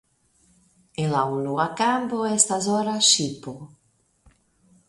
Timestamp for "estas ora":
2.31-2.99